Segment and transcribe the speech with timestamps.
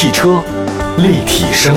[0.00, 0.40] 汽车
[0.98, 1.74] 立体声，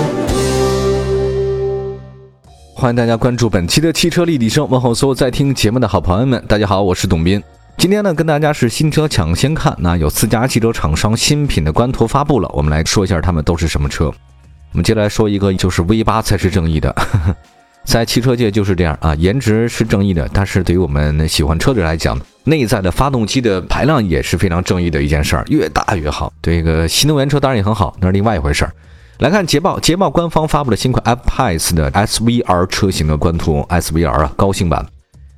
[2.76, 4.70] 欢迎大家关注本期的汽车立体声。
[4.70, 7.42] 问候所有在听节目的好朋友们，大家好，我是董斌。
[7.80, 9.76] 今天呢，跟大家是新车抢先看。
[9.80, 14.06] 那有四家汽车厂商新品的官图发布了，我们来说一下他们都是什么车。
[14.06, 16.96] 我们接下来说一个，就是 V 八才是正义的。
[17.86, 26.34] 在汽车界就是这样啊，颜值是正义的，但是对于我们喜欢车的人来讲，内在的发动机的排量也是非常正义的一件事儿，越大越好。
[26.42, 28.74] 这个新能源车当然也很好，那是另外一回事儿。
[29.20, 34.84] 来看捷豹，捷豹官方发布了新款 F-Pace 的 SVR 车型的官图，SVR 啊，高性版。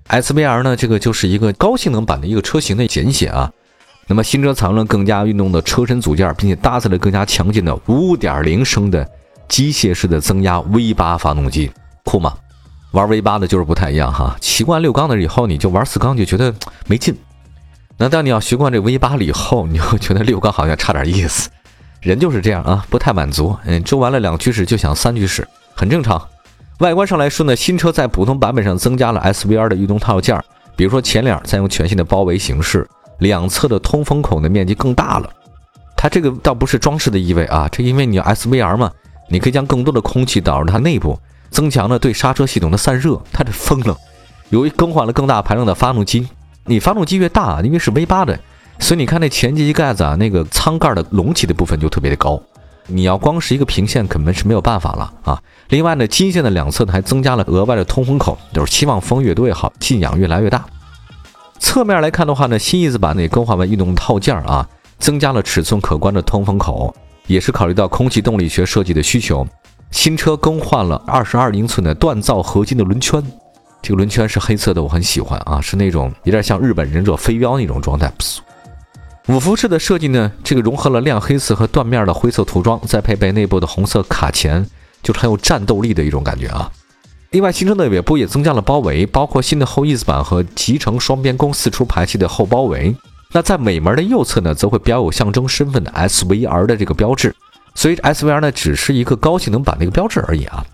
[0.07, 3.51] SVR 呢，这个就是一个高性能版的一个车型的简写啊。
[4.07, 9.09] 那么新车采用了更加运动的车身组件，并且搭载了更加强劲的5.0升的
[9.49, 11.69] 机械式的增压 V8 发动机。
[12.05, 12.33] 酷吗？
[12.93, 14.35] 玩 V 八的就是不太一样哈。
[14.39, 16.53] 习惯六缸的以后，你就玩四缸就觉得
[16.87, 17.15] 没劲。
[17.97, 21.49] 那当你要习惯这 V 八了以后，你会觉得六缸好像差点意思。
[22.01, 23.55] 人就是这样啊， 不太满足。
[23.65, 26.21] 嗯，周完了两驱驶就想三驱驶，很正常。
[26.79, 30.39] 外观上来说呢，新车在普通版本上增加了 SVR 的运动套件，
[30.75, 32.87] 比如说前脸采用全新的包围形式，
[33.19, 35.29] 两侧的通风孔的面积更大了。
[35.95, 38.91] 它这个倒不是装饰的意味啊，这因为你 SVR 嘛，
[39.29, 41.17] 你可以将更多的空气导入它内部。
[41.53, 43.95] 增强了对刹车系统的散热，它这疯了。
[44.49, 46.27] 由于更换了更大排量的发动机，
[46.65, 48.37] 你发动机越大，因为是 V 八的，
[48.79, 52.41] 所以你看那前机盖子啊，那个舱盖的隆起的部分就特别的高。
[52.87, 55.41] 你要光是一个平线，根本是没有办法了啊。
[55.69, 60.65] 另外呢，金线的两侧呢还增加了额外的通风口，就是希望风越多越好，信仰越来越大。
[61.59, 64.67] 侧面来看的话呢，新翼子版呢也更换为运动套件啊，
[64.99, 66.93] 增加了尺寸可观的通风口，
[67.27, 69.47] 也是考虑到空气动力学设计的需求。
[69.93, 73.23] 新车更换了二十二英寸的锻造合金的轮圈，
[73.79, 78.11] 这个轮圈是黑色的，我很喜欢啊，是那种有点像日本忍者飞镖那种状态。
[79.27, 84.65] 五辐式的设计呢，这个融合了亮黑色和缎面的灰色涂装，再配备内部的红色卡钳，
[85.03, 86.71] 就是很有战斗力的一种感觉啊。
[87.29, 92.95] 另外，新车的尾部也增加了包围，包括新的后翼子板和集成双边弓四出排气的后包围。
[93.31, 97.33] 那在尾门的右侧呢，则会标有象征身份的 SVR 的这个标志。
[97.75, 100.65] 所以 SVR 呢，只是一个高性能版的一个标志而已啊。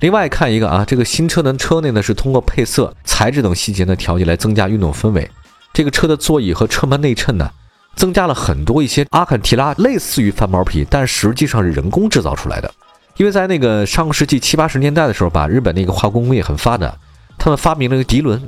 [0.00, 5.30] 另外看一个啊，这个新车的车内呢是通过配色、材质等细节的调节来增加运动氛围。
[5.72, 7.50] 这个车的座椅和车门内衬呢，
[7.96, 12.70] 增加了很多一些阿坎提拉类似于翻毛皮，但实际上是人工制造出来的。
[13.16, 16.94] 因为在那个上个世纪七八十年代的时候吧，日本那个化工工业很发达，
[17.38, 18.40] 他们发明了一个涤纶。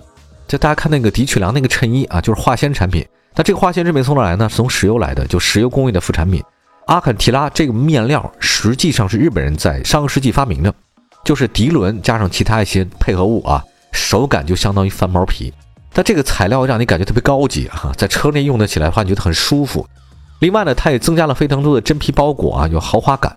[0.48, 3.06] 就大家看那个涤取良那个衬衣啊，就是化纤产品。
[3.34, 4.48] 那这个化纤制品从哪来呢？
[4.48, 6.42] 是从石油来的，就石油工业的副产品。
[6.86, 10.72] 阿肯提拉这个面料实际上是日本人在上个世纪发明的，
[11.24, 15.52] 就是涤纶加上其他一些配合物啊，手感就相当于翻毛皮。
[15.92, 19.84] 但这个材料让你感觉特别高级哈，在车内用得起来的话，你觉得很舒服。
[20.38, 23.36] 另外呢，它也增加了非常多的真皮包裹啊，有豪华感。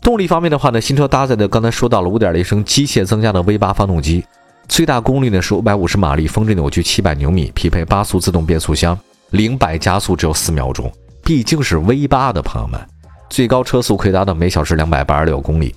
[0.00, 4.24] 动力方面的话呢，新车搭载的刚才说到了5.0升机械增加的 V8 发动机，
[4.66, 8.98] 最大功率呢是五百五十马力，峰值扭矩700牛米，匹配八速自动变速箱，
[9.30, 10.90] 零百加速只有四秒钟。
[11.28, 12.80] 毕竟是 V 八的朋友们，
[13.28, 15.74] 最高车速可以达到每小时两百八十六公里。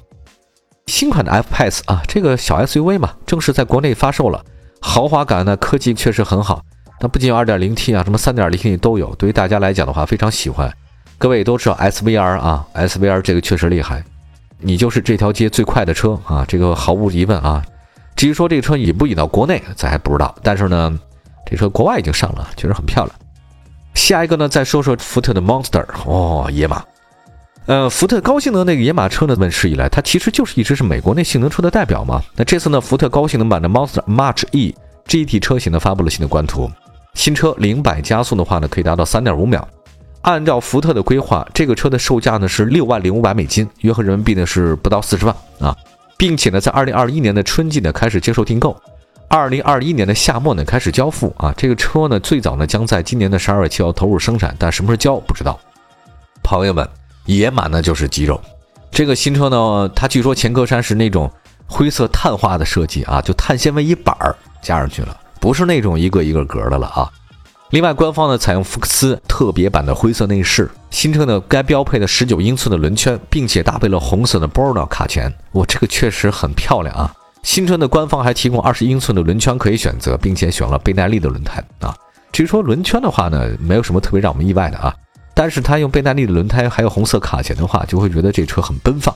[0.87, 4.41] 新款的 F-Pace 啊，这个小 SUV 嘛，正式在国内发售了。
[4.79, 6.63] 豪华感呢，科技确实很好。
[7.01, 9.13] 那不仅有 2.0T 啊，什么 3.0T 都有。
[9.15, 10.71] 对于大家来讲的话，非常喜欢。
[11.17, 14.01] 各位都知道 SVR 啊，SVR 这个确实厉害。
[14.57, 17.61] 你就是这条街最快的车啊，这个毫无疑问啊。
[18.15, 20.33] 至于说这个车引不引到国内，咱还不知道。
[20.41, 20.97] 但是呢，
[21.45, 23.13] 这车国外已经上了，确实很漂亮。
[23.93, 26.83] 下一个呢，再说说福特的 Monster 哦，野马。
[27.67, 32.21] 呃，福特高性能那个野马车呢，问世以来，它其实就是一直是美国那性能车的代表嘛。
[32.35, 34.73] 那这次呢，福特高性能版的 Monster March E
[35.07, 36.69] GT 车型呢，发布了新的官图。
[37.13, 39.67] 新车零百加速的话呢，可以达到三点五秒。
[40.21, 45.75] 按照福特的规划，这个车的售价呢是六万零五百美金，约合人民币呢是不到四十万啊，
[46.17, 48.75] 并且呢，在二零二一年的春季呢开始接受订购。
[49.31, 55.57] 二零二一年的夏末呢开始交付啊，这个车呢最早呢将在今年的十二月七号投入生产，但什么时候交不知道。
[56.43, 56.85] 朋友们，
[57.27, 58.41] 野马呢就是肌肉，
[58.91, 61.31] 这个新车呢它据说前格栅是那种
[61.65, 67.09] 灰色碳化的设计啊，就碳纤维一板儿加上去了，不是那种一个一个格的了啊。
[67.69, 77.13] 另外，官方呢采用福克斯特别版的灰色内饰，新车呢该标配的十九英寸的轮圈，并且搭配了红色的 Borno 卡钳，哇，这个确实很漂亮啊。
[77.43, 81.95] 新车的官方还提供二十英寸的轮圈可以选择，并且选了倍耐力的轮胎啊。
[82.31, 84.95] 至于说轮圈的话呢，没有什么特别让我们意外的啊。
[85.33, 89.15] 但是它用倍耐力的轮胎，还有红色卡钳的话，就会觉得这车很奔放。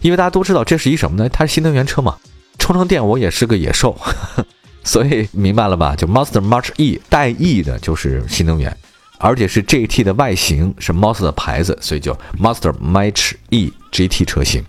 [0.00, 1.28] 因为大家都知道这是一什么呢？
[1.28, 2.16] 它是新能源车嘛，
[2.58, 3.96] 充上电我也是个野兽，
[4.82, 5.94] 所以明白了吧？
[5.94, 8.74] 就 Monster March E 带 E 的就是新能源，
[9.18, 14.64] 而且是 GT 的外形是 Monster 的牌子，所以叫 Monster Match E GT 车型。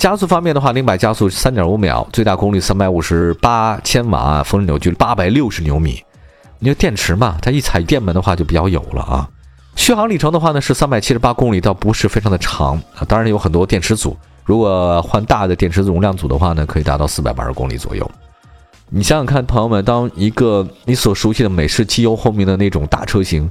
[0.00, 6.02] 加速方面的话，零百加速三点五秒，最大功率三百五十八千瓦，峰值扭矩八百六十牛米。
[6.58, 9.28] 你说电池嘛，它一踩电门的话就比较有了啊。
[9.76, 13.04] 续航里程的话呢是三百七十八公里，倒不是非常的长啊。
[13.06, 14.16] 当然有很多电池组，
[14.46, 18.10] 如果换大的电池容量组的话呢，可以达到四百八十公里左右。
[18.88, 23.50] 你想想看，朋友们，当一个你所熟悉的美式机油后面的那种大车型，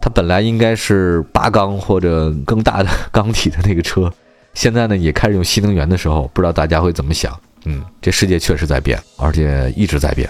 [0.00, 4.10] 它本来应该是八缸或者更大的 缸体的那个车，
[4.56, 7.38] 现在呢也开始用新能源的时候，不知道大家会怎么想？
[7.66, 10.28] 嗯，这世界确实在变，而且一直在变。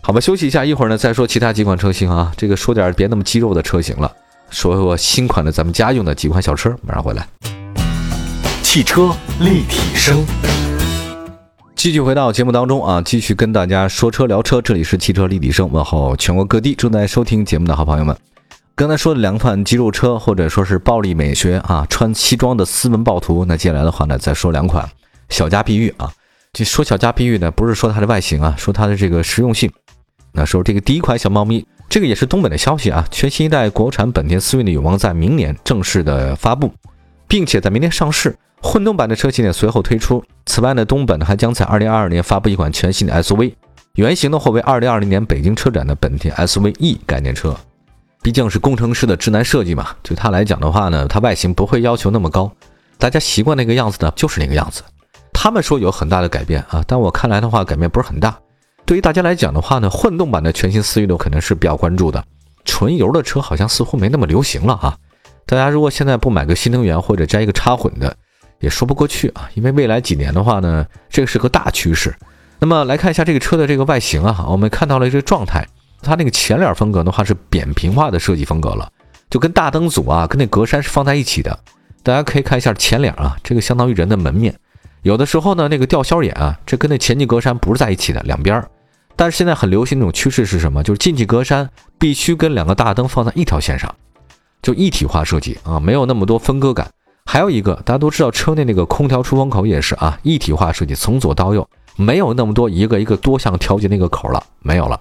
[0.00, 2.32] 好吧，休息一下，一会儿呢再说其他几款车型啊。
[2.36, 4.10] 这个说点别那么肌肉的车型了，
[4.50, 7.26] 说说新款的咱们家用的几款小车，马上回来。
[8.62, 10.24] 汽车立体声。
[11.74, 14.62] 继续回到节目当中啊，继续跟大家说车聊车。
[14.62, 18.16] 这里是汽车立体声，问候全国各地正在收听节目的好朋友们。
[18.76, 23.42] 刚才说的两款肌肉车，或者说是暴力美学啊，穿西装的斯文暴徒。
[23.46, 24.86] 那接下来的话呢，再说两款
[25.30, 26.12] 小家碧玉啊。
[26.52, 29.72] 就说小家碧玉呢，不是说它的外形啊，说它的这个实用性。
[30.32, 33.02] 那说这个第一款小猫咪，这个也是东北的消息啊。
[33.10, 36.70] 全新一代国产本田思域呢，有望在明年正式的发布，
[37.26, 38.36] 并且在明年上市。
[38.60, 40.22] 混动版的车型呢随后推出。
[40.44, 43.54] 此外呢，东本还将在二零二二年发布一款全新的 SUV，
[43.94, 47.56] 原型呢或为二零二零年北京车展的本田 SVE 概念车。
[48.26, 52.50] 毕竟是工程师的直男设计嘛，对他来讲的话呢，它外形不会要求那么高，
[52.98, 54.82] 大家习惯那个样子呢，就是那个样子。
[55.32, 58.36] 他们说有很大的改变啊，但我看来的话，改变不是很大。
[58.84, 62.24] 对于大家来讲的话呢，混动版的全新思域呢，肯定是比较关注的。
[62.64, 64.96] 纯油的车好像似乎没那么流行了啊。
[65.46, 68.12] 大家如果现在不买个新能源或者加一个插混的，
[68.58, 72.12] 也说不过去啊，因为未来几年的话呢，这个是个大趋势。
[72.58, 75.64] 那么来看一下这个车的这个外形啊，我们看到了这个状态，
[76.02, 78.90] 它那个前脸风格的话是扁平化的设计风格了，
[79.30, 81.58] 就跟大灯组啊，跟那格栅是放在一起的。
[82.02, 84.54] 大家可以看一下前脸啊，这个相当于人的门面。
[85.02, 88.68] 有的时候呢，那个吊销眼啊，这跟那前进格栅不是在一起的，两边儿。
[89.16, 90.82] 但是现在很流行那种趋势是什么？
[90.82, 93.94] 就是进气格栅必须跟两个大灯放在一条线上，
[94.62, 96.88] 就一体化设计啊，没有那么多分割感。
[97.24, 105.00] 还有一个，大家都知道，车内那个空调出风口也是啊，一体化设计，从左到右，没有那么多一个一个多项调节那个口了，没有了。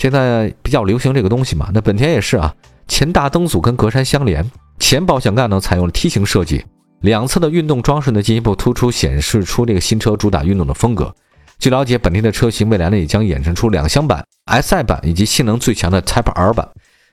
[0.00, 2.54] 现在比较流行这个东西嘛，那本田也是啊，
[2.88, 6.64] 前大灯组跟格栅相连，前保险杠呢采用了梯形设计，
[7.02, 11.14] 两侧的运动装饰呢进一步突出，显示出这个新车主打运动的风格。
[11.58, 16.66] 据了解，本田的车型未来呢也将衍生出两厢版、SI 版以及性能最强的 Type R 版。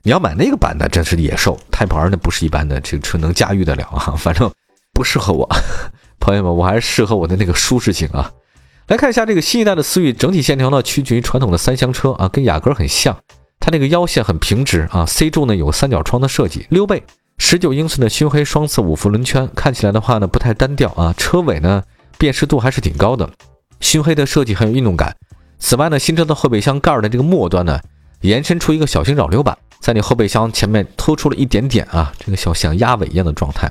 [0.03, 1.59] 你要买那个版的，真是野兽。
[1.69, 4.15] Type R 那不是一般的，这个车能驾驭得了啊。
[4.17, 4.49] 反正
[4.93, 5.45] 不适合我，
[6.21, 8.31] 朋友们，我还是适合我的那个舒适性啊。
[8.87, 13.17] 来看一下这个新一代的思域，整体线条呢趋近于传统的三厢车啊，跟雅阁很像。
[13.59, 17.03] 它那个腰线很平直啊，C 柱呢有三角窗的设计，溜背，
[17.37, 21.13] 十九英寸的熏黑双色五辐轮圈，看起来的话呢不太单调啊。
[21.17, 21.83] 车尾呢
[22.17, 23.29] 辨识度还是挺高的，
[23.81, 25.13] 熏黑的设计很有运动感。
[25.59, 27.77] 此外呢，新车的后备箱盖的这个末端呢
[28.21, 29.57] 延伸出一个小型扰流板。
[29.81, 33.69] 在你后备箱前面突出了一点点啊，这个小像鸭尾一样的状态。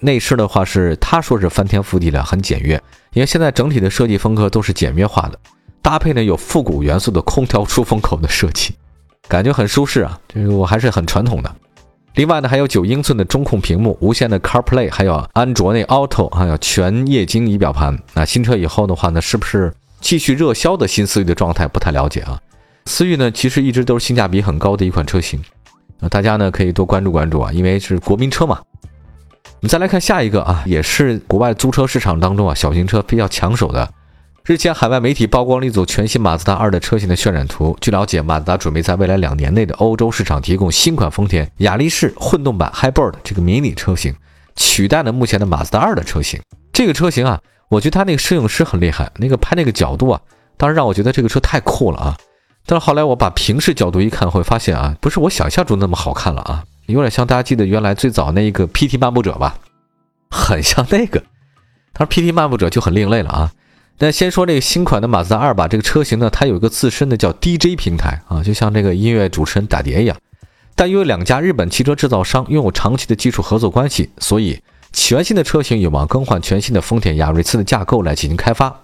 [0.00, 2.80] 内饰的话是，他说是翻天覆地的，很简约。
[3.12, 5.38] 因为现在整体的设计风格都是简约化的，
[5.82, 8.74] 搭配呢有复古元素的空调出风口的设计，
[9.28, 10.18] 感觉很舒适啊。
[10.28, 11.54] 这个我还是很传统的。
[12.14, 17.96] 另外呢，还有九英寸的中控屏幕、无线的 CarPlay，还有安卓内 Auto，还有全液晶仪表盘。
[18.14, 22.40] 那新车以后的话呢，是不是继续热销的新思域的状态不太了解啊？
[22.86, 25.40] 思域呢，其实一直都是性价比很高的一款车型，
[26.00, 28.60] 啊，大家呢可以多关注关注啊，因为是国民车嘛。
[29.60, 33.86] 我们再来看下一个啊，也是国外租车市场当中啊小型车比较抢手的。
[34.42, 37.76] 日前，海外媒体曝光了一组全新马自达二的车型的渲染图。
[37.78, 44.14] 据了解，马自达准备在未来两年内的欧洲市场提供新款丰田雅力士混动版 Hybrid 这个迷你车型，
[44.56, 46.40] 取代了目前的马自达二的车型。
[46.72, 47.38] 这个车型啊，
[47.68, 50.18] 我觉得它那个摄影师很厉害，那个拍那个角度啊，
[50.56, 52.16] 当时让我觉得这个车太酷了啊。
[52.64, 59.58] 但是后来我把平视角度一看，会发现啊，不是我想象中那么好看了啊，有点像大家记得原来最早那一个 PT 漫步者吧，
[60.30, 61.22] 很像那个。
[61.92, 63.52] 但是 PT 漫步者就很另类了啊。
[63.98, 70.16] 那先说这个新款的马自达二吧，这个车型呢，它有一个自身的叫 DJ 平台啊，就像这个音乐主持人打碟一样。
[70.74, 74.58] 但因为两家日本汽车制造商拥有长期的技术合作关系，所以
[74.92, 78.74] 全新的车型有望更换全新的丰田雅瑞斯的架构来进行开发。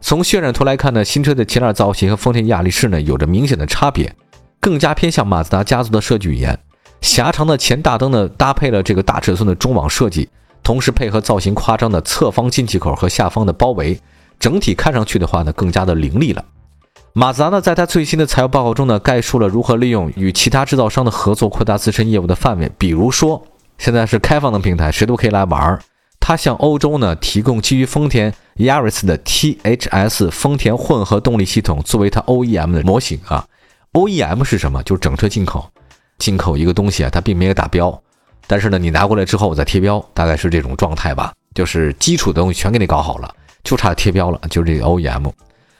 [0.00, 4.12] 从渲染图来看呢，新车的前脸造型和丰田雅力士呢有着明显的差别，
[4.60, 6.58] 更加偏向马自达家族的设计语言。
[7.00, 10.28] 狭长的前大灯呢，搭配了这个大尺寸的中网设计，
[10.62, 14.00] 同时配合造型夸张的侧方进气口和下方的包围，
[14.38, 16.44] 整体看上去的话呢更加的凌厉了。
[17.12, 22.70] 马自达呢，在它最新的财务报告中呢，概述了如何利用与其他制造商的合作，扩大自身业务的范围。
[22.76, 23.42] 比如说，
[23.78, 25.80] 现在是开放的平台，谁都可以来玩儿。
[26.20, 33.46] 它向欧洲呢提供基于丰田 Yaris 的 THS 丰田混合动力系统，作为它 OEM 的模型啊。
[33.92, 34.82] OEM 是什么？
[34.82, 35.70] 就是整车进口，
[36.18, 38.02] 进口一个东西啊，它并没有打标，
[38.46, 41.32] 但是呢，你拿过来之后我再贴标，大概是这种状态吧。
[41.54, 45.32] 就是基础的东西全给你搞好了，就差贴标了，就是这个 OEM。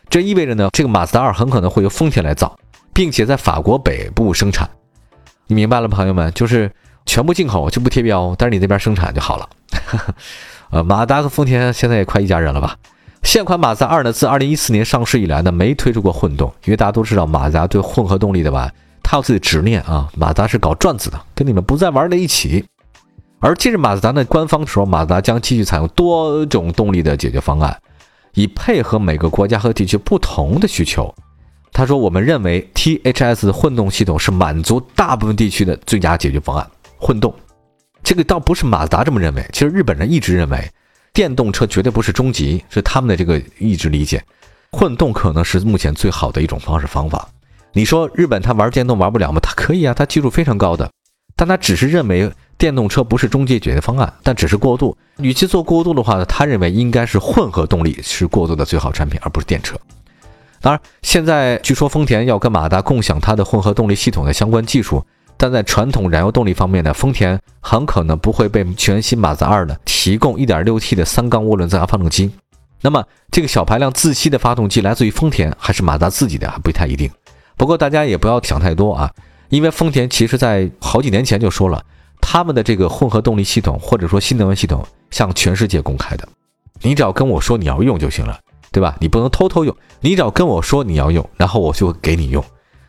[0.08, 2.56] 这意味着呢，这个马自达二很可能会由丰田来造，
[2.94, 4.68] 并且在法国北部生产。
[5.48, 6.70] 你明白了，朋友们，就是
[7.04, 9.48] 全部进口就不贴标，但是你那边生产就好了。
[10.70, 12.76] 呃，马自达和丰田现在也快一家人了吧？
[13.22, 18.70] 现款马自达二呢，自2014年上市以来呢，没推出过混动，因为大家都知道马自达对混合动力的吧，
[19.08, 20.10] 他有自己的执念啊。
[20.16, 22.64] 马自达是搞转子的，跟你们不再玩在一起。
[23.38, 27.80] 而近日马自达的官方说，马自达将继续采用多种动力的解决方案。
[28.34, 31.14] 以配合每个国家和地区不同的需求，
[31.72, 36.66] 他说：“我们认为 THS 混动系统是满足大部分地区的最佳解决方案。
[36.98, 37.32] 混动，
[38.02, 40.68] 这个倒不是马自达这么认为，其实日本人一直认为
[41.14, 44.22] 电动车绝对不是终极，是他们的这个一直理解，
[44.72, 47.26] 混动可能是目前最好的一种方式方法。
[47.76, 49.38] 你说日本他玩电动玩不了吗？
[49.40, 50.90] 他可以啊，他技术非常高的，
[51.36, 54.96] 但他只是认为。”电动车不是终极解决方案，但只是过渡。
[55.18, 59.76] 与其做过渡的话呢，他认为应该是混合动力是过渡的最好产品，而不是电车。
[60.62, 65.04] 当然，现在据说丰田要跟马达共享它的混合动力系统的相关技术，
[65.36, 72.30] 但在传统燃油动力方面呢，丰田很可能不会被全新马自达二呢提供 1.6T 的三缸涡轮增压发动机。
[72.80, 77.10] 那么，这个小排量自吸的发动机来自于丰田还是马达自己的，还不太一定。
[77.56, 79.10] 不过大家也不要想太多啊，
[79.48, 81.84] 因为丰田其实在好几年前就说了。
[82.18, 86.26] 他们的这个混合动力系统，或者说新能源系统，向全世界公开的，
[86.80, 88.40] 你只要跟我说你要用就行了，
[88.72, 88.96] 对吧？
[89.00, 92.42] 你不能偷偷用，你只要跟我说你要用，然后我就给你用，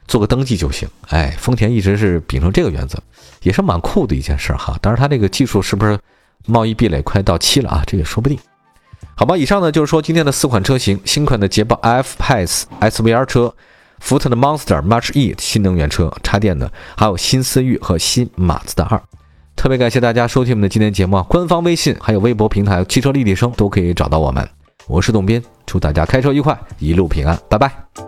[0.08, 0.88] 做个登记就行。
[1.10, 2.98] 哎，丰田一直是秉承这个原则，
[3.44, 4.76] 也是蛮酷的一件事哈。
[4.82, 6.00] 当然，它这个技术是不是
[6.48, 7.84] 贸易壁垒快到期了啊？
[7.86, 8.40] 这也说不定。
[9.14, 13.54] 好吧，以上呢就是说今天的四款车型：新款的捷豹 F-Pace SVR 车。
[14.00, 19.02] 福特的 Monster March E 新能源车插电的，还有新思域和新马自达二。
[19.56, 21.26] 特别感谢大家收听我们的今天节目啊！
[21.28, 24.48] 官方微信还有微博平台汽车立体声都可以找到我们。
[24.88, 28.07] 我是董斌，祝大家开车愉快，一路平安，拜拜。